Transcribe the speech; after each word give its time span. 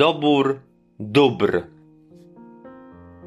dobór 0.00 0.60
dóbr. 0.98 1.62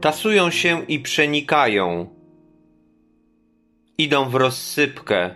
Tasują 0.01 0.49
się 0.49 0.83
i 0.85 0.99
przenikają. 0.99 2.07
Idą 3.97 4.29
w 4.29 4.35
rozsypkę. 4.35 5.35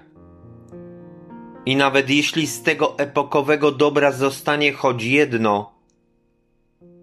I 1.66 1.76
nawet 1.76 2.10
jeśli 2.10 2.48
z 2.48 2.64
tego 2.64 2.98
epokowego 2.98 3.72
dobra 3.72 4.12
zostanie 4.12 4.74
choć 4.74 5.04
jedno, 5.04 5.74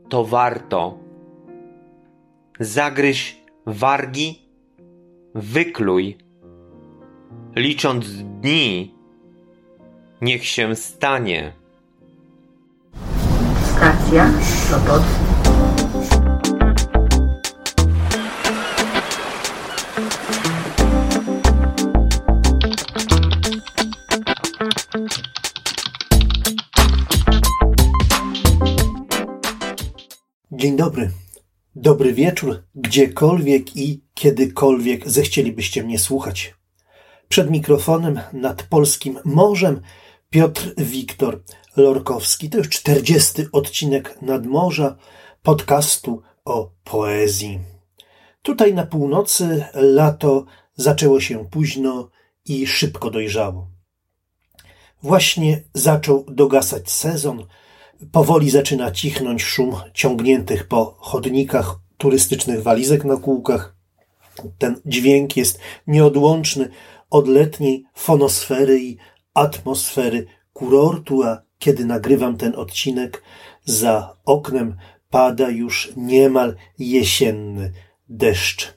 to 0.08 0.24
warto. 0.24 0.98
Zagryź 2.60 3.40
wargi, 3.66 4.48
wykluj. 5.34 6.18
Licząc 7.56 8.06
dni, 8.22 8.94
niech 10.20 10.44
się 10.46 10.76
stanie. 10.76 11.63
Sopot. 14.70 15.02
Dzień 30.52 30.76
dobry. 30.76 31.10
Dobry 31.76 32.12
wieczór, 32.12 32.62
gdziekolwiek 32.74 33.76
i 33.76 34.00
kiedykolwiek 34.14 35.10
zechcielibyście 35.10 35.82
mnie 35.82 35.98
słuchać. 35.98 36.54
Przed 37.28 37.50
mikrofonem 37.50 38.20
nad 38.32 38.62
polskim 38.62 39.18
morzem 39.24 39.80
Piotr 40.34 40.74
Wiktor 40.78 41.42
Lorkowski. 41.76 42.50
To 42.50 42.58
już 42.58 42.68
czterdziesty 42.68 43.48
odcinek 43.52 44.22
Nadmorza, 44.22 44.96
podcastu 45.42 46.22
o 46.44 46.70
poezji. 46.84 47.60
Tutaj 48.42 48.74
na 48.74 48.86
północy 48.86 49.64
lato 49.74 50.44
zaczęło 50.76 51.20
się 51.20 51.44
późno 51.50 52.10
i 52.44 52.66
szybko 52.66 53.10
dojrzało. 53.10 53.68
Właśnie 55.02 55.62
zaczął 55.74 56.24
dogasać 56.28 56.90
sezon, 56.90 57.46
powoli 58.12 58.50
zaczyna 58.50 58.90
cichnąć 58.90 59.42
szum 59.42 59.74
ciągniętych 59.92 60.68
po 60.68 60.96
chodnikach 60.98 61.78
turystycznych 61.96 62.62
walizek 62.62 63.04
na 63.04 63.16
kółkach. 63.16 63.76
Ten 64.58 64.80
dźwięk 64.86 65.36
jest 65.36 65.58
nieodłączny 65.86 66.68
od 67.10 67.28
letniej 67.28 67.84
fonosfery 67.94 68.80
i 68.80 68.96
atmosfery 69.34 70.26
kurortu, 70.52 71.22
a 71.22 71.42
kiedy 71.58 71.84
nagrywam 71.84 72.36
ten 72.36 72.54
odcinek, 72.54 73.22
za 73.64 74.16
oknem 74.24 74.76
pada 75.10 75.48
już 75.48 75.92
niemal 75.96 76.54
jesienny 76.78 77.72
deszcz. 78.08 78.74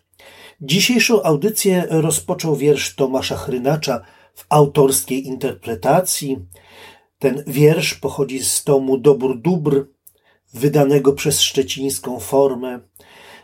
Dzisiejszą 0.62 1.24
audycję 1.24 1.88
rozpoczął 1.90 2.56
wiersz 2.56 2.96
Tomasza 2.96 3.38
Chrynacza 3.38 4.02
w 4.34 4.46
autorskiej 4.50 5.28
interpretacji. 5.28 6.40
Ten 7.20 7.44
wiersz 7.48 7.94
pochodzi 7.94 8.44
z 8.44 8.64
tomu 8.64 8.98
Dobór 8.98 9.42
Dóbr, 9.42 9.86
wydanego 10.54 11.14
przez 11.14 11.42
szczecińską 11.42 12.20
formę. 12.20 12.80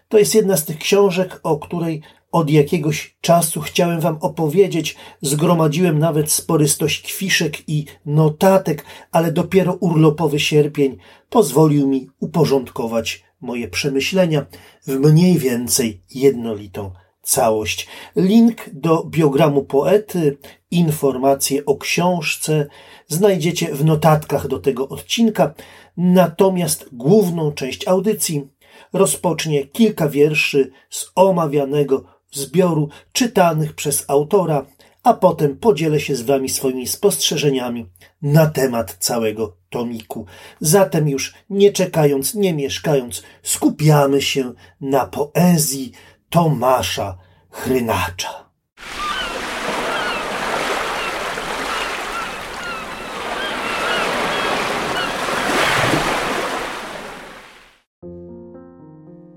To 0.09 0.17
jest 0.17 0.36
jedna 0.36 0.58
z 0.58 0.66
tych 0.66 0.78
książek, 0.78 1.39
o 1.44 1.58
której 1.58 2.02
od 2.33 2.49
jakiegoś 2.49 3.15
czasu 3.21 3.61
chciałem 3.61 3.99
wam 3.99 4.17
opowiedzieć. 4.21 4.95
Zgromadziłem 5.21 5.99
nawet 5.99 6.31
sporystość 6.31 7.01
kwiszek 7.01 7.69
i 7.69 7.85
notatek, 8.05 8.85
ale 9.11 9.31
dopiero 9.31 9.73
urlopowy 9.73 10.39
sierpień 10.39 10.97
pozwolił 11.29 11.87
mi 11.87 12.09
uporządkować 12.19 13.23
moje 13.41 13.67
przemyślenia 13.67 14.45
w 14.87 14.95
mniej 14.95 15.37
więcej 15.37 16.01
jednolitą 16.15 16.91
całość. 17.21 17.88
Link 18.16 18.69
do 18.73 19.03
biogramu 19.03 19.63
poety, 19.63 20.38
informacje 20.72 21.66
o 21.66 21.77
książce 21.77 22.67
znajdziecie 23.07 23.75
w 23.75 23.85
notatkach 23.85 24.47
do 24.47 24.59
tego 24.59 24.89
odcinka, 24.89 25.53
natomiast 25.97 26.89
główną 26.91 27.51
część 27.51 27.88
audycji 27.88 28.47
rozpocznie 28.93 29.67
kilka 29.67 30.09
wierszy 30.09 30.72
z 30.89 31.11
omawianego 31.16 32.12
zbioru 32.33 32.89
czytanych 33.11 33.73
przez 33.73 34.05
autora, 34.07 34.66
a 35.03 35.13
potem 35.13 35.57
podzielę 35.57 35.99
się 35.99 36.16
z 36.16 36.21
wami 36.21 36.49
swoimi 36.49 36.88
spostrzeżeniami 36.88 37.89
na 38.21 38.45
temat 38.45 38.97
całego 38.99 39.57
tomiku. 39.69 40.25
Zatem 40.61 41.09
już 41.09 41.33
nie 41.49 41.72
czekając, 41.72 42.35
nie 42.35 42.53
mieszkając, 42.53 43.23
skupiamy 43.43 44.22
się 44.22 44.53
na 44.81 45.05
poezji 45.05 45.91
Tomasza 46.29 47.17
Chrynacza. 47.49 48.49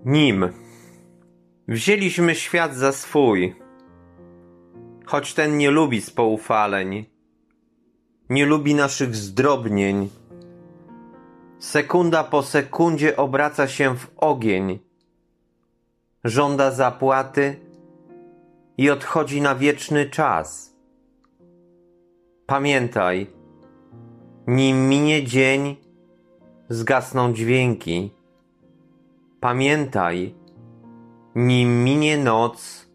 Nim 0.04 0.66
wzięliśmy 1.69 2.34
świat 2.34 2.75
za 2.75 2.93
swój, 2.93 3.56
choć 5.06 5.34
ten 5.34 5.59
nie 5.59 5.71
lubi 5.71 6.00
spoufaleń, 6.00 7.06
nie 8.31 8.47
lubi 8.47 8.75
naszych 8.75 9.16
zdrobnień. 9.16 10.09
Sekunda 11.59 12.25
po 12.25 12.43
sekundzie 12.43 13.16
obraca 13.16 13.69
się 13.69 13.97
w 13.97 14.10
ogień, 14.16 14.78
żąda 16.25 16.71
zapłaty 16.71 17.56
i 18.78 18.91
odchodzi 18.91 19.41
na 19.41 19.54
wieczny 19.54 20.10
czas. 20.10 20.77
Pamiętaj, 22.47 23.27
nim 24.47 24.88
minie 24.88 25.25
dzień, 25.25 25.77
zgasną 26.69 27.33
dźwięki. 27.33 28.10
Pamiętaj, 29.41 30.34
nim 31.36 31.84
minie 31.84 32.16
noc, 32.19 32.86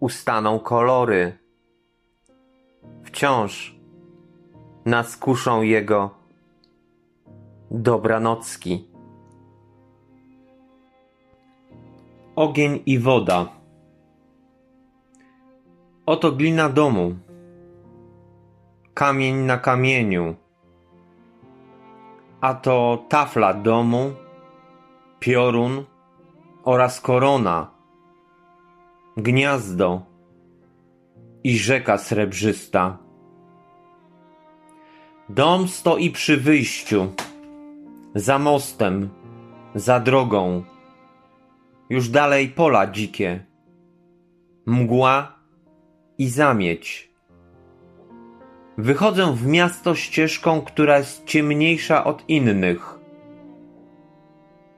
ustaną 0.00 0.58
kolory. 0.58 1.38
Wciąż 3.04 3.74
nas 4.84 5.16
kuszą 5.16 5.62
jego 5.62 6.10
dobranocki. 7.70 8.88
Ogień 12.36 12.82
i 12.86 12.98
woda. 12.98 13.46
Oto 16.06 16.32
glina 16.32 16.68
domu. 16.68 17.14
Kamień 18.94 19.36
na 19.36 19.58
kamieniu. 19.58 20.34
A 22.40 22.54
to 22.54 23.04
tafla 23.08 23.54
domu, 23.54 24.12
piorun 25.20 25.89
oraz 26.64 27.00
korona, 27.00 27.70
gniazdo 29.16 30.02
i 31.44 31.58
rzeka 31.58 31.98
srebrzysta. 31.98 32.98
Dom 35.28 35.68
stoi 35.68 36.10
przy 36.10 36.36
wyjściu, 36.36 37.12
za 38.14 38.38
mostem, 38.38 39.08
za 39.74 40.00
drogą. 40.00 40.62
Już 41.90 42.08
dalej 42.08 42.48
pola 42.48 42.86
dzikie, 42.86 43.46
mgła 44.66 45.32
i 46.18 46.28
zamieć. 46.28 47.10
Wychodzę 48.78 49.34
w 49.34 49.46
miasto 49.46 49.94
ścieżką, 49.94 50.60
która 50.60 50.98
jest 50.98 51.24
ciemniejsza 51.24 52.04
od 52.04 52.28
innych. 52.28 52.98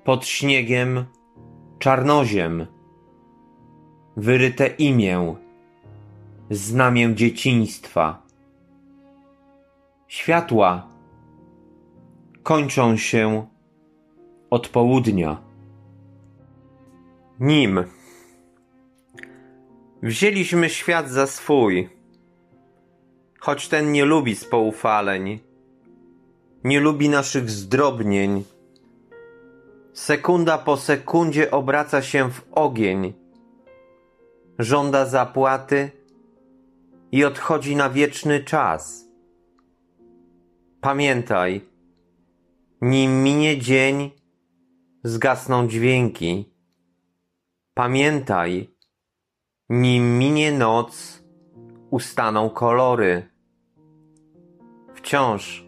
Pod 0.05 0.27
śniegiem 0.27 1.05
czarnoziem. 1.83 2.67
Wyryte 4.17 4.67
imię, 4.67 5.37
znamię 6.51 7.15
dzieciństwa. 7.15 8.23
Światła 10.09 10.89
kończą 12.43 12.97
się 12.97 13.47
od 14.51 14.69
południa. 14.69 15.43
Nim 17.41 17.85
wzięliśmy 20.03 20.71
świat 20.71 21.11
za 21.11 21.27
swój, 21.27 21.89
choć 23.41 23.69
ten 23.69 23.93
nie 23.93 24.05
lubi 24.05 24.35
spoufaleń, 24.37 25.39
nie 26.65 26.81
lubi 26.81 27.09
naszych 27.09 27.51
zdrobnień. 27.51 28.45
Sekunda 29.93 30.59
po 30.59 30.77
sekundzie 30.77 31.51
obraca 31.51 32.03
się 32.03 32.31
w 32.31 32.43
ogień, 32.53 33.13
żąda 34.59 35.07
zapłaty 35.07 35.91
i 37.13 37.25
odchodzi 37.25 37.77
na 37.77 37.91
wieczny 37.91 38.45
czas. 38.45 39.09
Pamiętaj, 40.81 41.69
nim 42.81 43.23
minie 43.23 43.59
dzień, 43.59 44.11
zgasną 45.05 45.69
dźwięki. 45.69 46.55
Pamiętaj, 47.75 48.77
nim 49.69 50.19
minie 50.19 50.53
noc, 50.53 51.23
ustaną 51.91 52.51
kolory. 52.51 53.31
Wciąż 54.95 55.65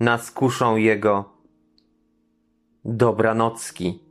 nas 0.00 0.30
kuszą 0.30 0.76
jego 0.76 1.35
dobranocki. 2.86 4.02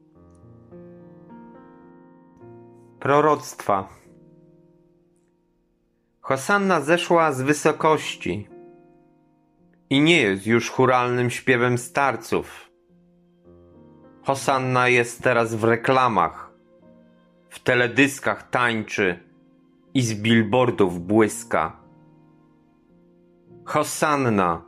Proroctwa 3.00 3.89
Hosanna 6.22 6.81
zeszła 6.81 7.31
z 7.31 7.42
wysokości 7.42 8.50
i 9.89 10.01
nie 10.01 10.22
jest 10.22 10.48
już 10.48 10.69
churalnym 10.69 11.30
śpiewem 11.30 11.77
starców. 11.77 12.72
Hosanna 14.24 14.88
jest 14.88 15.24
teraz 15.24 15.56
w 15.56 15.63
reklamach, 15.63 16.51
w 17.50 17.60
teledyskach 17.60 18.50
tańczy 18.50 19.19
i 19.94 20.01
z 20.01 20.22
billboardów 20.22 21.00
błyska. 21.00 21.80
Hosanna 23.66 24.62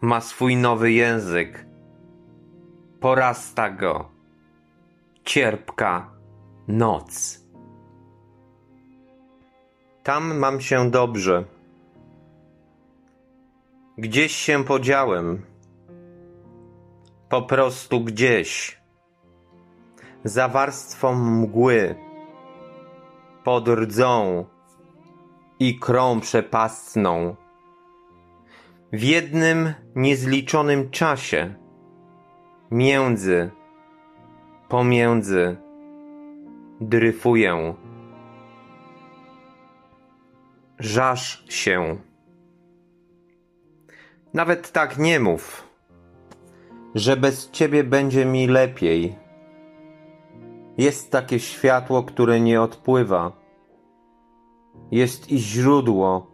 ma 0.00 0.20
swój 0.20 0.56
nowy 0.56 0.92
język. 0.92 1.67
Porasta 3.00 3.70
go 3.70 4.18
cierpka 5.24 6.10
noc. 6.68 7.40
Tam 10.02 10.38
mam 10.38 10.60
się 10.60 10.90
dobrze. 10.90 11.44
Gdzieś 13.98 14.32
się 14.36 14.64
podziałem. 14.64 15.42
Po 17.28 17.42
prostu 17.42 18.00
gdzieś. 18.00 18.80
Za 20.24 20.48
warstwą 20.48 21.14
mgły. 21.14 21.94
Pod 23.44 23.68
rdzą 23.68 24.44
i 25.58 25.78
krą 25.78 26.20
przepastną. 26.20 27.36
W 28.92 29.02
jednym 29.02 29.74
niezliczonym 29.94 30.90
czasie. 30.90 31.67
Między. 32.70 33.50
Pomiędzy. 34.68 35.56
Dryfuję. 36.80 37.74
Żasz 40.78 41.44
się. 41.48 41.96
Nawet 44.34 44.72
tak 44.72 44.98
nie 44.98 45.20
mów, 45.20 45.68
że 46.94 47.16
bez 47.16 47.50
ciebie 47.50 47.84
będzie 47.84 48.26
mi 48.26 48.46
lepiej. 48.46 49.16
Jest 50.78 51.10
takie 51.12 51.40
światło, 51.40 52.02
które 52.02 52.40
nie 52.40 52.62
odpływa. 52.62 53.32
Jest 54.90 55.32
i 55.32 55.38
źródło, 55.38 56.30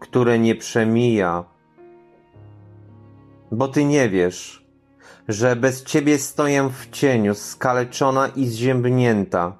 które 0.00 0.38
nie 0.38 0.54
przemija. 0.54 1.44
Bo 3.52 3.68
ty 3.68 3.84
nie 3.84 4.08
wiesz, 4.08 4.59
że 5.32 5.56
bez 5.56 5.84
ciebie 5.84 6.18
stoję 6.18 6.70
w 6.72 6.90
cieniu, 6.90 7.34
skaleczona 7.34 8.28
i 8.28 8.46
zziębnięta. 8.46 9.56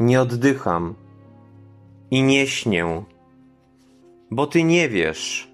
Nie 0.00 0.20
oddycham 0.20 0.94
i 2.10 2.22
nie 2.22 2.46
śnię 2.46 3.04
bo 4.30 4.46
ty 4.46 4.62
nie 4.62 4.88
wiesz, 4.88 5.50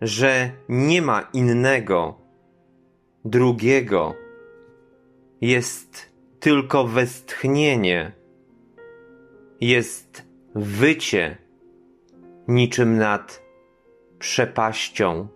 że 0.00 0.50
nie 0.68 1.02
ma 1.02 1.20
innego, 1.32 2.14
drugiego. 3.24 4.14
Jest 5.40 6.12
tylko 6.40 6.86
westchnienie, 6.86 8.12
jest 9.60 10.22
wycie 10.54 11.36
niczym 12.48 12.98
nad 12.98 13.42
przepaścią. 14.18 15.28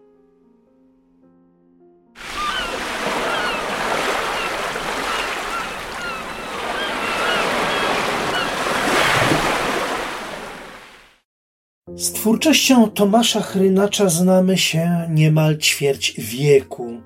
Z 12.01 12.13
twórczością 12.13 12.91
Tomasza 12.91 13.41
Chrynacza 13.41 14.09
znamy 14.09 14.59
się 14.59 15.09
niemal 15.11 15.59
ćwierć 15.59 16.15
wieku. 16.19 17.01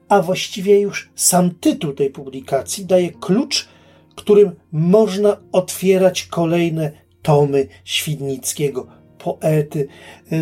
a 0.10 0.22
właściwie 0.22 0.80
już 0.80 1.10
sam 1.16 1.52
tytuł 1.52 1.94
tej 1.94 2.10
publikacji 2.10 2.86
daje 2.86 3.12
klucz, 3.12 3.68
którym 4.16 4.56
można 4.72 5.38
otwierać 5.52 6.24
kolejne 6.24 6.92
tomy 7.22 7.68
Świdnickiego, 7.84 8.88
poety, 9.18 9.88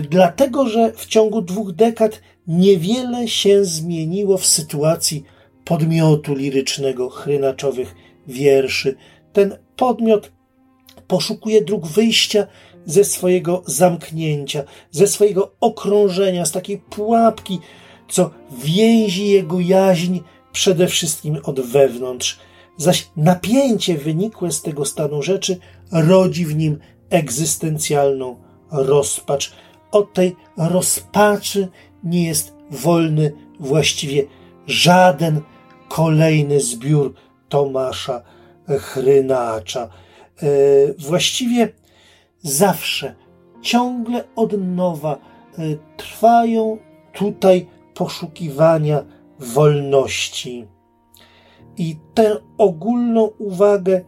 dlatego 0.10 0.70
że 0.70 0.92
w 0.94 1.06
ciągu 1.06 1.42
dwóch 1.42 1.72
dekad 1.72 2.22
niewiele 2.48 3.28
się 3.28 3.66
zmieniło 3.66 4.38
w 4.38 4.46
sytuacji 4.46 5.24
podmiotu 5.66 6.36
lirycznego 6.36 7.10
chrynaczowych 7.10 7.96
wierszy. 8.28 8.96
Ten 9.34 9.58
podmiot 9.76 10.32
poszukuje 11.08 11.62
dróg 11.62 11.88
wyjścia 11.88 12.48
ze 12.86 13.04
swojego 13.04 13.64
zamknięcia, 13.66 14.64
ze 14.92 15.08
swojego 15.08 15.56
okrążenia, 15.60 16.46
z 16.46 16.52
takiej 16.52 16.78
pułapki, 16.78 17.60
co 18.10 18.32
więzi 18.52 19.28
jego 19.28 19.60
jaźń 19.60 20.20
przede 20.52 20.88
wszystkim 20.88 21.38
od 21.44 21.60
wewnątrz, 21.60 22.40
zaś 22.78 23.10
napięcie 23.18 23.98
wynikłe 23.98 24.52
z 24.52 24.62
tego 24.62 24.86
stanu 24.86 25.22
rzeczy 25.24 25.60
rodzi 25.92 26.46
w 26.46 26.56
nim 26.56 26.80
egzystencjalną 27.10 28.36
rozpacz. 28.72 29.54
Od 29.92 30.14
tej 30.14 30.36
rozpaczy 30.58 31.68
nie 32.04 32.26
jest 32.26 32.54
wolny 32.72 33.34
właściwie 33.60 34.24
żaden 34.68 35.42
kolejny 35.90 36.60
zbiór 36.62 37.14
Tomasza 37.50 38.22
Chrynacza. 38.68 39.90
E, 40.44 40.48
właściwie 40.98 41.70
zawsze, 42.42 43.16
ciągle 43.62 44.24
od 44.36 44.54
nowa 44.62 45.14
e, 45.14 45.62
trwają 45.98 46.78
tutaj 47.14 47.68
poszukiwania 47.98 49.04
wolności. 49.40 50.68
I 51.78 51.96
tę 52.14 52.38
ogólną 52.58 53.22
uwagę 53.38 54.02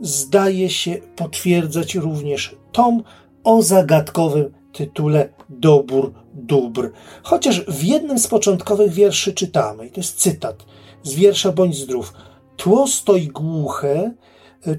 zdaje 0.00 0.70
się 0.70 0.96
potwierdzać 1.16 1.94
również 1.94 2.56
tom 2.72 3.02
o 3.44 3.62
zagadkowym 3.62 4.54
tytule 4.72 5.28
Dobór 5.48 6.12
dóbr. 6.34 6.92
Chociaż 7.22 7.60
w 7.60 7.84
jednym 7.84 8.18
z 8.18 8.26
początkowych 8.26 8.92
wierszy 8.92 9.32
czytamy, 9.32 9.86
i 9.86 9.90
to 9.90 10.00
jest 10.00 10.18
cytat 10.18 10.66
z 11.02 11.14
wiersza 11.14 11.52
Bądź 11.52 11.76
zdrów, 11.76 12.12
tło 12.56 12.86
stoi 12.86 13.28
głuche, 13.28 14.14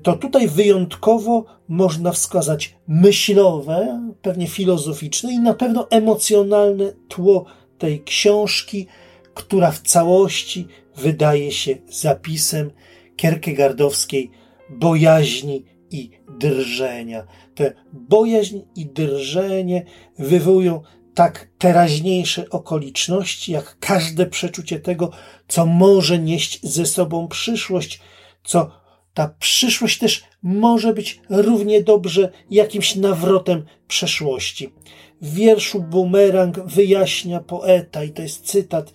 to 0.03 0.13
tutaj 0.13 0.47
wyjątkowo 0.47 1.45
można 1.67 2.11
wskazać 2.11 2.75
myślowe, 2.87 4.11
pewnie 4.21 4.47
filozoficzne 4.47 5.33
i 5.33 5.39
na 5.39 5.53
pewno 5.53 5.87
emocjonalne 5.89 6.93
tło 7.07 7.45
tej 7.77 8.03
książki, 8.03 8.87
która 9.33 9.71
w 9.71 9.81
całości 9.81 10.67
wydaje 10.95 11.51
się 11.51 11.75
zapisem 11.89 12.71
kierkegaardowskiej 13.15 14.31
bojaźni 14.69 15.65
i 15.91 16.09
drżenia. 16.39 17.23
Te 17.55 17.73
bojaźń 17.93 18.59
i 18.75 18.85
drżenie 18.85 19.85
wywołują 20.19 20.81
tak 21.13 21.47
teraźniejsze 21.57 22.49
okoliczności, 22.49 23.51
jak 23.51 23.77
każde 23.79 24.25
przeczucie 24.25 24.79
tego, 24.79 25.11
co 25.47 25.65
może 25.65 26.19
nieść 26.19 26.59
ze 26.63 26.85
sobą 26.85 27.27
przyszłość, 27.27 27.99
co 28.43 28.71
ta 29.17 29.35
przyszłość 29.39 29.99
też 29.99 30.23
może 30.43 30.93
być 30.93 31.21
równie 31.29 31.83
dobrze 31.83 32.31
jakimś 32.51 32.95
nawrotem 32.95 33.65
przeszłości. 33.87 34.73
W 35.21 35.33
wierszu 35.33 35.81
Bumerang 35.81 36.59
wyjaśnia 36.59 37.39
poeta, 37.39 38.03
i 38.03 38.11
to 38.11 38.21
jest 38.21 38.45
cytat: 38.45 38.93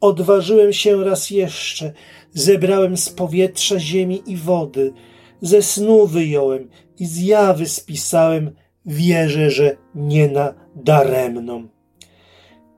Odważyłem 0.00 0.72
się 0.72 1.04
raz 1.04 1.30
jeszcze, 1.30 1.92
zebrałem 2.32 2.96
z 2.96 3.10
powietrza, 3.10 3.80
ziemi 3.80 4.22
i 4.26 4.36
wody, 4.36 4.92
ze 5.40 5.62
snu 5.62 6.06
wyjąłem 6.06 6.70
i 6.98 7.06
z 7.06 7.22
jawy 7.22 7.66
spisałem 7.66 8.50
wierzę, 8.86 9.50
że 9.50 9.76
nie 9.94 10.28
na 10.28 10.54
daremną. 10.76 11.68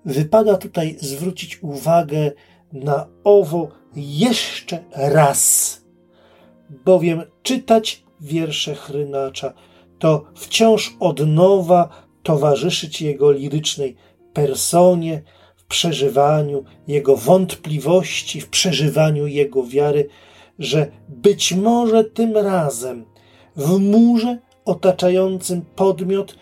Wypada 0.05 0.57
tutaj 0.57 0.97
zwrócić 1.00 1.62
uwagę 1.62 2.33
na 2.73 3.07
owo 3.25 3.69
jeszcze 3.97 4.85
raz, 4.95 5.86
bowiem 6.70 7.23
czytać 7.42 8.02
wiersze 8.20 8.75
Chrynacza 8.75 9.52
to 9.99 10.25
wciąż 10.35 10.96
od 11.00 11.26
nowa 11.26 11.88
towarzyszyć 12.23 13.02
jego 13.02 13.32
lirycznej 13.32 13.96
personie, 14.32 15.23
w 15.56 15.64
przeżywaniu 15.64 16.64
jego 16.88 17.16
wątpliwości, 17.16 18.40
w 18.40 18.49
przeżywaniu 18.49 19.26
jego 19.26 19.62
wiary, 19.62 20.08
że 20.58 20.87
być 21.08 21.52
może 21.52 22.04
tym 22.04 22.37
razem 22.37 23.04
w 23.56 23.78
murze 23.78 24.38
otaczającym 24.64 25.62
podmiot 25.76 26.38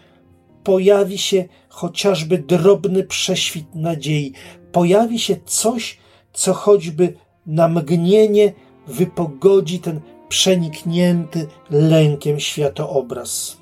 pojawi 0.64 1.18
się 1.18 1.44
chociażby 1.68 2.38
drobny 2.38 3.04
prześwit 3.04 3.74
nadziei, 3.74 4.32
pojawi 4.72 5.18
się 5.18 5.36
coś, 5.44 5.98
co 6.32 6.54
choćby 6.54 7.14
na 7.46 7.68
mgnienie 7.68 8.52
wypogodzi 8.86 9.78
ten 9.78 10.00
przeniknięty 10.34 11.46
lękiem 11.70 12.40
światoobraz. 12.40 13.56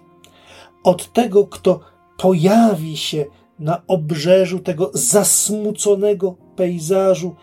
Od 0.85 1.13
tego, 1.13 1.47
kto 1.47 1.81
pojawi 2.19 2.97
się 2.97 3.25
na 3.59 3.83
obrzeżu 3.87 4.59
tego 4.59 4.91
zasmuconego 4.95 6.37
pejzażu, 6.57 7.35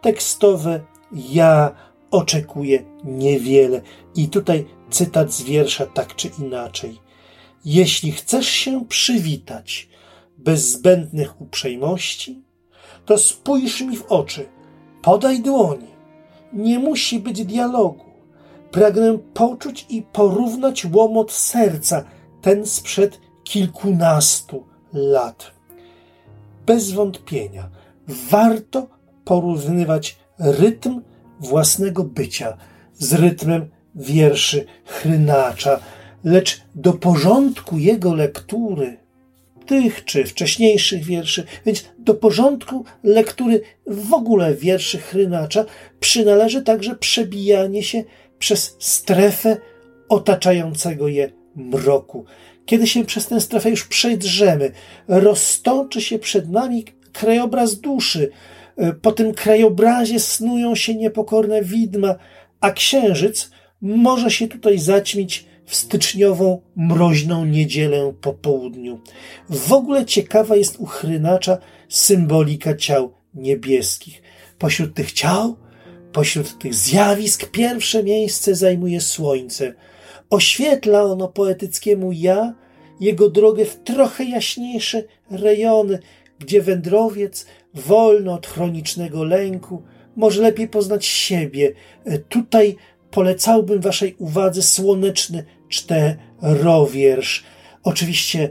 tekstowe 0.00 0.80
ja 1.12 1.74
oczekuję 2.10 2.84
niewiele. 3.04 3.80
I 4.16 4.28
tutaj 4.28 4.66
cytat 4.90 5.32
z 5.32 5.42
wiersza 5.42 5.86
tak 5.86 6.16
czy 6.16 6.30
inaczej. 6.38 6.98
Jeśli 7.64 8.12
chcesz 8.12 8.48
się 8.48 8.84
przywitać 8.88 9.88
bez 10.38 10.70
zbędnych 10.72 11.40
uprzejmości, 11.40 12.42
to 13.04 13.18
spójrz 13.18 13.80
mi 13.80 13.96
w 13.96 14.06
oczy, 14.06 14.48
podaj 15.02 15.42
dłoni. 15.42 15.88
Nie 16.52 16.78
musi 16.78 17.18
być 17.18 17.44
dialogu. 17.44 18.03
Pragnę 18.74 19.18
poczuć 19.34 19.86
i 19.88 20.02
porównać 20.02 20.86
łomot 20.92 21.32
serca, 21.32 22.04
ten 22.42 22.66
sprzed 22.66 23.20
kilkunastu 23.44 24.64
lat. 24.92 25.50
Bez 26.66 26.92
wątpienia 26.92 27.68
warto 28.08 28.86
porównywać 29.24 30.18
rytm 30.38 31.00
własnego 31.40 32.04
bycia 32.04 32.56
z 32.94 33.14
rytmem 33.14 33.70
wierszy 33.94 34.66
Chrynacza, 34.84 35.80
lecz 36.24 36.62
do 36.74 36.92
porządku 36.92 37.78
jego 37.78 38.14
lektury, 38.14 38.98
tych 39.66 40.04
czy 40.04 40.24
wcześniejszych 40.24 41.04
wierszy, 41.04 41.44
więc 41.66 41.84
do 41.98 42.14
porządku 42.14 42.84
lektury 43.02 43.60
w 43.86 44.14
ogóle 44.14 44.54
wierszy 44.54 44.98
Chrynacza 44.98 45.64
przynależy 46.00 46.62
także 46.62 46.96
przebijanie 46.96 47.82
się 47.82 48.04
przez 48.38 48.76
strefę 48.78 49.56
otaczającego 50.08 51.08
je 51.08 51.32
mroku. 51.56 52.24
Kiedy 52.66 52.86
się 52.86 53.04
przez 53.04 53.26
tę 53.26 53.40
strefę 53.40 53.70
już 53.70 53.84
przedrzemy, 53.84 54.70
roztoczy 55.08 56.00
się 56.00 56.18
przed 56.18 56.50
nami 56.50 56.84
krajobraz 57.12 57.80
duszy. 57.80 58.30
Po 59.02 59.12
tym 59.12 59.34
krajobrazie 59.34 60.20
snują 60.20 60.74
się 60.74 60.94
niepokorne 60.94 61.62
widma, 61.62 62.14
a 62.60 62.70
księżyc 62.70 63.50
może 63.80 64.30
się 64.30 64.48
tutaj 64.48 64.78
zaćmić 64.78 65.46
w 65.66 65.74
styczniową, 65.76 66.60
mroźną 66.76 67.44
niedzielę 67.44 68.12
po 68.20 68.32
południu. 68.32 69.00
W 69.50 69.72
ogóle 69.72 70.04
ciekawa 70.04 70.56
jest 70.56 70.76
u 70.78 70.86
Chrynacza 70.86 71.58
symbolika 71.88 72.76
ciał 72.76 73.12
niebieskich. 73.34 74.22
Pośród 74.58 74.94
tych 74.94 75.12
ciał, 75.12 75.56
pośród 76.14 76.58
tych 76.58 76.74
zjawisk 76.74 77.50
pierwsze 77.50 78.04
miejsce 78.04 78.54
zajmuje 78.54 79.00
słońce. 79.00 79.74
Oświetla 80.30 81.02
ono 81.02 81.28
poetyckiemu 81.28 82.12
ja 82.12 82.54
jego 83.00 83.30
drogę 83.30 83.64
w 83.64 83.76
trochę 83.76 84.24
jaśniejsze 84.24 85.02
rejony, 85.30 85.98
gdzie 86.38 86.62
wędrowiec, 86.62 87.46
wolny 87.74 88.32
od 88.32 88.46
chronicznego 88.46 89.24
lęku, 89.24 89.82
może 90.16 90.42
lepiej 90.42 90.68
poznać 90.68 91.06
siebie. 91.06 91.72
Tutaj 92.28 92.76
polecałbym 93.10 93.80
waszej 93.80 94.14
uwadze 94.18 94.62
słoneczny 94.62 95.44
czterowiersz. 95.68 97.44
Oczywiście 97.82 98.50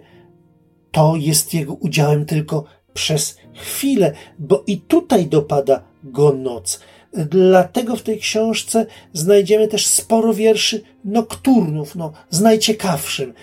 to 0.92 1.16
jest 1.16 1.54
jego 1.54 1.74
udziałem 1.74 2.26
tylko 2.26 2.64
przez 2.94 3.38
chwilę, 3.56 4.14
bo 4.40 4.64
i 4.68 4.78
tutaj 4.78 5.28
dopada 5.28 5.84
go 6.04 6.34
noc. 6.34 6.80
Dlatego 7.14 7.96
w 7.96 8.02
tej 8.02 8.20
książce 8.20 8.86
znajdziemy 9.14 9.68
też 9.68 9.88
sporo 9.88 10.34
wierszy 10.34 10.82
nokturnów, 11.06 11.96
no, 11.96 12.14
z 12.30 12.42
najciekawszym, 12.42 13.34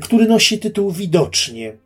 który 0.00 0.28
nosi 0.28 0.58
tytuł 0.58 0.90
Widocznie. 0.90 1.76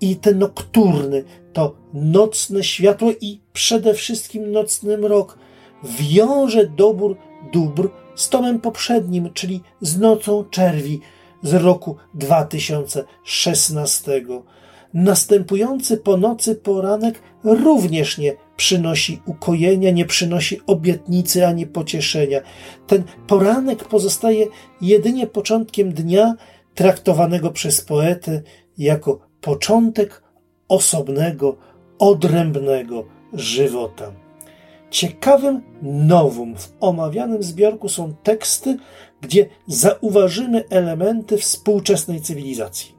I 0.00 0.16
te 0.16 0.34
nokturny 0.34 1.24
to 1.52 1.76
nocne 1.94 2.64
światło 2.64 3.12
i 3.20 3.40
przede 3.52 3.94
wszystkim 3.94 4.52
nocny 4.52 4.98
mrok 4.98 5.38
wiąże 5.84 6.66
dobór 6.66 7.16
dóbr 7.52 7.88
z 8.14 8.28
tomem 8.28 8.60
poprzednim, 8.60 9.32
czyli 9.32 9.60
z 9.80 9.98
Nocą 9.98 10.44
Czerwi 10.50 11.00
z 11.42 11.54
roku 11.54 11.96
2016. 12.14 14.22
Następujący 14.94 15.96
po 15.96 16.16
nocy 16.16 16.54
poranek 16.54 17.22
również 17.44 18.18
nie 18.18 18.45
przynosi 18.56 19.22
ukojenia, 19.26 19.90
nie 19.90 20.04
przynosi 20.04 20.60
obietnicy 20.66 21.46
ani 21.46 21.66
pocieszenia. 21.66 22.40
Ten 22.86 23.04
poranek 23.26 23.84
pozostaje 23.84 24.46
jedynie 24.80 25.26
początkiem 25.26 25.92
dnia, 25.92 26.34
traktowanego 26.74 27.50
przez 27.50 27.80
poetę 27.80 28.42
jako 28.78 29.18
początek 29.40 30.22
osobnego, 30.68 31.56
odrębnego 31.98 33.04
żywota. 33.32 34.12
Ciekawym 34.90 35.62
nowum 35.82 36.56
w 36.56 36.72
omawianym 36.80 37.42
zbiorku 37.42 37.88
są 37.88 38.14
teksty, 38.22 38.78
gdzie 39.20 39.48
zauważymy 39.66 40.64
elementy 40.70 41.38
współczesnej 41.38 42.20
cywilizacji. 42.20 42.96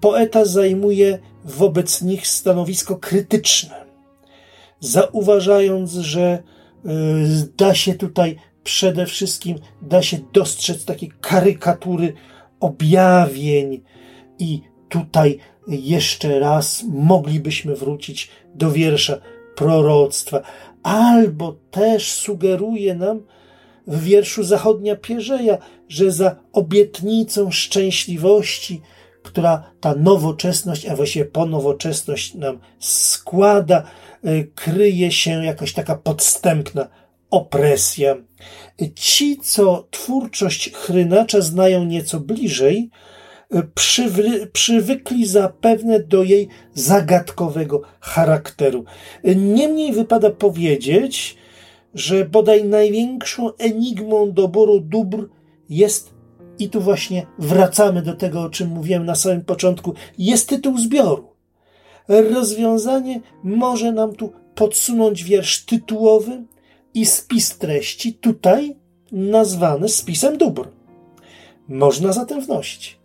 Poeta 0.00 0.44
zajmuje 0.44 1.18
wobec 1.44 2.02
nich 2.02 2.26
stanowisko 2.26 2.96
krytyczne, 2.96 3.85
zauważając, 4.80 5.92
że 5.92 6.42
y, 6.86 6.88
da 7.56 7.74
się 7.74 7.94
tutaj 7.94 8.36
przede 8.64 9.06
wszystkim 9.06 9.58
da 9.82 10.02
się 10.02 10.18
dostrzec 10.32 10.84
takie 10.84 11.06
karykatury 11.20 12.12
objawień 12.60 13.82
i 14.38 14.60
tutaj 14.88 15.38
jeszcze 15.68 16.38
raz 16.38 16.84
moglibyśmy 16.88 17.76
wrócić 17.76 18.30
do 18.54 18.70
wiersza 18.70 19.18
proroctwa, 19.56 20.40
albo 20.82 21.56
też 21.70 22.12
sugeruje 22.12 22.94
nam 22.94 23.22
w 23.86 24.02
wierszu 24.02 24.44
Zachodnia 24.44 24.96
Pierzeja, 24.96 25.58
że 25.88 26.10
za 26.10 26.36
obietnicą 26.52 27.50
szczęśliwości, 27.50 28.80
która 29.22 29.70
ta 29.80 29.94
nowoczesność, 29.94 30.86
a 30.86 30.96
właściwie 30.96 31.24
ponowoczesność 31.24 32.34
nam 32.34 32.58
składa, 32.78 33.82
kryje 34.54 35.12
się 35.12 35.44
jakaś 35.44 35.72
taka 35.72 35.94
podstępna 35.94 36.88
opresja. 37.30 38.16
Ci, 38.94 39.36
co 39.36 39.88
twórczość 39.90 40.72
Chrynacza 40.72 41.40
znają 41.40 41.84
nieco 41.84 42.20
bliżej, 42.20 42.90
przywy, 43.74 44.46
przywykli 44.52 45.26
zapewne 45.26 46.00
do 46.00 46.22
jej 46.22 46.48
zagadkowego 46.74 47.82
charakteru. 48.00 48.84
Niemniej 49.36 49.92
wypada 49.92 50.30
powiedzieć, 50.30 51.36
że 51.94 52.24
bodaj 52.24 52.64
największą 52.64 53.56
enigmą 53.56 54.32
doboru 54.32 54.80
dóbr 54.80 55.28
jest, 55.68 56.14
i 56.58 56.70
tu 56.70 56.80
właśnie 56.80 57.26
wracamy 57.38 58.02
do 58.02 58.14
tego, 58.14 58.42
o 58.42 58.50
czym 58.50 58.68
mówiłem 58.68 59.04
na 59.04 59.14
samym 59.14 59.44
początku, 59.44 59.94
jest 60.18 60.48
tytuł 60.48 60.78
zbioru. 60.78 61.35
Rozwiązanie 62.08 63.20
może 63.42 63.92
nam 63.92 64.14
tu 64.14 64.32
podsunąć 64.54 65.24
wiersz 65.24 65.64
tytułowy 65.64 66.42
i 66.94 67.06
spis 67.06 67.58
treści, 67.58 68.14
tutaj 68.14 68.76
nazwany 69.12 69.88
spisem 69.88 70.38
dóbr. 70.38 70.68
Można 71.68 72.12
zatem 72.12 72.40
wnosić, 72.40 72.98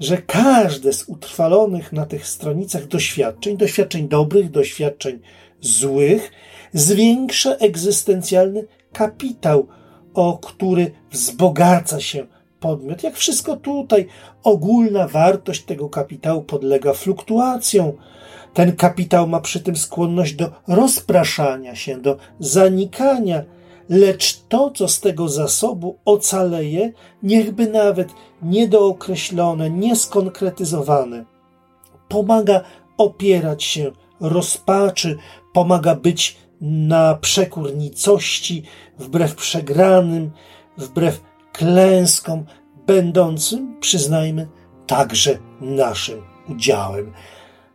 że 0.00 0.22
każde 0.22 0.92
z 0.92 1.08
utrwalonych 1.08 1.92
na 1.92 2.06
tych 2.06 2.26
stronicach 2.26 2.86
doświadczeń, 2.86 3.56
doświadczeń 3.56 4.08
dobrych, 4.08 4.50
doświadczeń 4.50 5.20
złych, 5.60 6.32
zwiększa 6.72 7.54
egzystencjalny 7.54 8.66
kapitał, 8.92 9.66
o 10.14 10.38
który 10.38 10.90
wzbogaca 11.10 12.00
się 12.00 12.26
podmiot. 12.60 13.02
Jak 13.02 13.16
wszystko 13.16 13.56
tutaj, 13.56 14.06
ogólna 14.42 15.08
wartość 15.08 15.62
tego 15.62 15.88
kapitału 15.88 16.42
podlega 16.42 16.92
fluktuacjom. 16.92 17.92
Ten 18.54 18.76
kapitał 18.76 19.28
ma 19.28 19.40
przy 19.40 19.60
tym 19.60 19.76
skłonność 19.76 20.34
do 20.34 20.50
rozpraszania 20.68 21.74
się, 21.74 22.00
do 22.00 22.16
zanikania, 22.40 23.42
lecz 23.88 24.40
to, 24.48 24.70
co 24.70 24.88
z 24.88 25.00
tego 25.00 25.28
zasobu 25.28 25.98
ocaleje, 26.04 26.92
niechby 27.22 27.66
nawet 27.66 28.08
niedookreślone, 28.42 29.70
nieskonkretyzowane, 29.70 31.24
pomaga 32.08 32.60
opierać 32.98 33.64
się 33.64 33.90
rozpaczy, 34.20 35.18
pomaga 35.52 35.94
być 35.94 36.36
na 36.60 37.14
przekór 37.14 37.76
nicości, 37.76 38.62
wbrew 38.98 39.34
przegranym, 39.34 40.30
wbrew 40.78 41.20
klęskom, 41.52 42.44
będącym, 42.86 43.80
przyznajmy, 43.80 44.48
także 44.86 45.38
naszym 45.60 46.22
udziałem. 46.48 47.12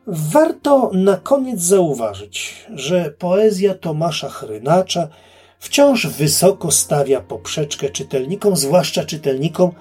Warto 0.08 0.92
na 0.94 1.18
koniec 1.18 1.62
zauważyć, 1.62 2.66
że 2.74 3.12
poezja 3.20 3.74
Tomasza 3.74 4.30
Chrynacza 4.30 5.08
wciąż 5.60 6.08
wysoko 6.08 6.72
stawia 6.72 7.22
poprzeczkę 7.22 7.90
czytelnikom, 7.90 8.56
zwłaszcza 8.56 9.06
czytelnikom 9.06 9.72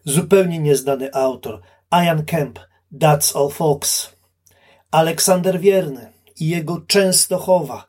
Zupełnie 0.05 0.59
nieznany 0.59 1.13
autor, 1.13 1.61
Ian 1.91 2.25
Kemp, 2.25 2.59
That's 2.93 3.37
All 3.37 3.49
Fox. 3.49 4.15
Aleksander 4.91 5.59
Wierny 5.59 6.11
i 6.39 6.49
jego 6.49 6.81
Częstochowa, 6.87 7.87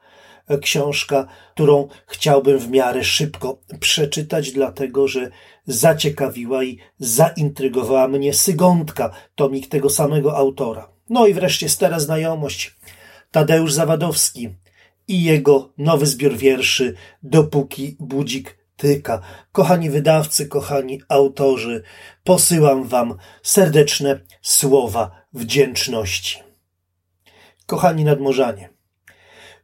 książka, 0.62 1.26
którą 1.54 1.88
chciałbym 2.06 2.58
w 2.58 2.70
miarę 2.70 3.04
szybko 3.04 3.60
przeczytać, 3.80 4.52
dlatego 4.52 5.08
że 5.08 5.30
zaciekawiła 5.66 6.64
i 6.64 6.78
zaintrygowała 6.98 8.08
mnie 8.08 8.34
Sygątka, 8.34 9.10
tomik 9.34 9.68
tego 9.68 9.90
samego 9.90 10.36
autora. 10.36 10.90
No 11.08 11.26
i 11.26 11.34
wreszcie 11.34 11.68
stara 11.68 12.00
znajomość 12.00 12.79
Tadeusz 13.30 13.72
Zawadowski 13.72 14.54
i 15.08 15.24
jego 15.24 15.72
nowy 15.78 16.06
zbiór 16.06 16.36
wierszy 16.36 16.94
Dopóki 17.22 17.96
budzik 18.00 18.58
tyka. 18.76 19.20
Kochani 19.52 19.90
wydawcy, 19.90 20.46
kochani 20.46 21.02
autorzy, 21.08 21.82
posyłam 22.24 22.84
wam 22.84 23.14
serdeczne 23.42 24.20
słowa 24.42 25.10
wdzięczności. 25.32 26.38
Kochani 27.66 28.04
nadmorzanie, 28.04 28.70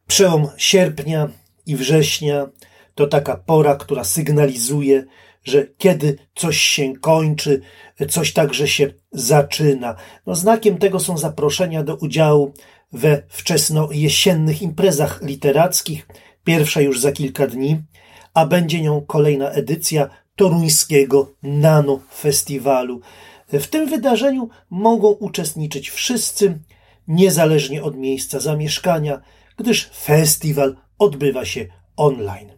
przełom 0.07 0.49
sierpnia 0.57 1.29
i 1.67 1.77
września 1.77 2.47
to 2.95 3.07
taka 3.07 3.37
pora, 3.37 3.75
która 3.75 4.05
sygnalizuje, 4.05 5.05
że 5.45 5.67
kiedy 5.79 6.19
coś 6.35 6.57
się 6.57 6.97
kończy, 6.97 7.61
coś 8.09 8.33
także 8.33 8.69
się 8.69 8.93
zaczyna. 9.13 9.97
No, 10.27 10.35
znakiem 10.35 10.79
tego 10.79 11.01
są 11.01 11.19
zaproszenia 11.19 11.83
do 11.83 11.97
udziału 11.97 12.53
we 12.93 13.23
wczesnojesiennych 13.29 14.63
imprezach 14.63 15.23
literackich, 15.23 16.07
pierwsza 16.45 16.81
już 16.81 17.01
za 17.01 17.13
kilka 17.13 17.47
dni, 17.47 17.83
a 18.35 18.47
będzie 18.47 18.81
nią 18.81 19.01
kolejna 19.01 19.51
edycja 19.51 20.09
toruńskiego 20.37 21.35
Nano 21.43 22.01
Festiwalu. 22.15 23.01
W 23.53 23.67
tym 23.67 23.89
wydarzeniu 23.89 24.49
mogą 24.71 25.09
uczestniczyć 25.09 25.91
wszyscy, 25.91 26.59
niezależnie 27.09 27.83
od 27.83 27.97
miejsca 27.97 28.41
zamieszkania, 28.41 29.21
gdyż 29.57 29.91
festiwal 29.91 30.77
odbywa 30.99 31.45
się 31.45 31.67
online. 31.97 32.53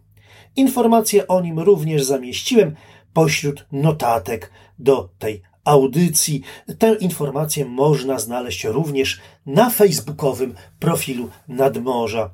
Informacje 0.57 1.29
o 1.29 1.41
nim 1.41 1.59
również 1.59 2.05
zamieściłem 2.05 2.77
pośród 3.13 3.67
notatek 3.73 4.51
do 4.79 5.09
tej 5.19 5.43
audycji. 5.69 6.43
Tę 6.79 6.95
informację 6.95 7.65
można 7.65 8.19
znaleźć 8.19 8.65
również 8.65 9.21
na 9.47 9.71
facebookowym 9.71 10.55
profilu 10.79 11.29
Nadmorza. 11.49 12.31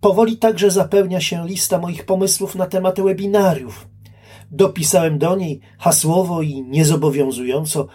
Powoli 0.00 0.36
także 0.36 0.70
zapełnia 0.70 1.20
się 1.20 1.46
lista 1.46 1.78
moich 1.78 2.06
pomysłów 2.06 2.54
na 2.54 2.66
tematy 2.66 3.02
webinariów. 3.02 3.88
Dopisałem 4.50 5.18
do 5.18 5.36
niej 5.36 5.60
hasłowo 5.78 6.42
i 6.42 6.62
niezobowiązująco 6.62 7.86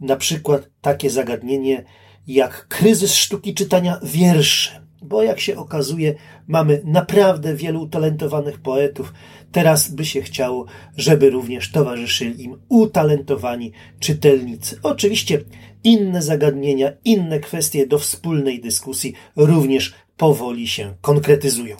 na 0.00 0.16
przykład 0.16 0.68
takie 0.80 1.10
zagadnienie 1.10 1.84
jak 2.26 2.68
kryzys 2.68 3.14
sztuki 3.14 3.54
czytania 3.54 4.00
wierszy 4.02 4.86
bo 5.06 5.22
jak 5.22 5.40
się 5.40 5.56
okazuje, 5.56 6.14
mamy 6.46 6.82
naprawdę 6.84 7.54
wielu 7.54 7.82
utalentowanych 7.82 8.58
poetów. 8.58 9.12
Teraz 9.52 9.90
by 9.90 10.04
się 10.04 10.22
chciało, 10.22 10.66
żeby 10.96 11.30
również 11.30 11.72
towarzyszyli 11.72 12.44
im 12.44 12.58
utalentowani 12.68 13.72
czytelnicy. 14.00 14.78
Oczywiście 14.82 15.40
inne 15.84 16.22
zagadnienia, 16.22 16.92
inne 17.04 17.40
kwestie 17.40 17.86
do 17.86 17.98
wspólnej 17.98 18.60
dyskusji 18.60 19.14
również 19.36 19.94
powoli 20.16 20.68
się 20.68 20.94
konkretyzują. 21.00 21.76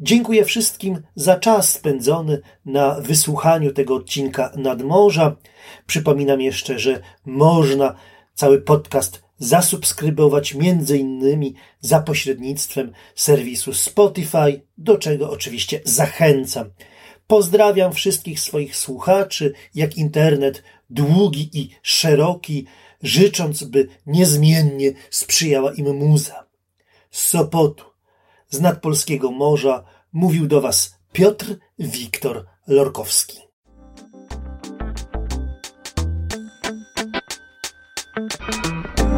Dziękuję 0.00 0.44
wszystkim 0.44 1.02
za 1.14 1.36
czas 1.36 1.72
spędzony 1.72 2.40
na 2.66 3.00
wysłuchaniu 3.00 3.72
tego 3.72 3.94
odcinka 3.94 4.52
nadmorza. 4.56 5.36
Przypominam 5.86 6.40
jeszcze, 6.40 6.78
że 6.78 7.00
można 7.26 7.94
cały 8.34 8.62
podcast 8.62 9.25
zasubskrybować 9.38 10.54
między 10.54 10.98
innymi 10.98 11.54
za 11.80 12.00
pośrednictwem 12.00 12.92
serwisu 13.14 13.74
Spotify, 13.74 14.60
do 14.78 14.98
czego 14.98 15.30
oczywiście 15.30 15.80
zachęcam. 15.84 16.70
Pozdrawiam 17.26 17.92
wszystkich 17.92 18.40
swoich 18.40 18.76
słuchaczy, 18.76 19.52
jak 19.74 19.96
internet 19.96 20.62
długi 20.90 21.50
i 21.52 21.70
szeroki, 21.82 22.66
życząc, 23.02 23.64
by 23.64 23.88
niezmiennie 24.06 24.92
sprzyjała 25.10 25.74
im 25.74 25.96
muza. 25.96 26.46
Z 27.10 27.26
Sopotu, 27.26 27.84
z 28.50 28.60
nadpolskiego 28.60 29.30
morza, 29.30 29.84
mówił 30.12 30.46
do 30.46 30.60
Was 30.60 30.94
Piotr 31.12 31.56
Wiktor 31.78 32.46
Lorkowski. 32.66 33.46
Thank 38.16 39.00
you. 39.00 39.15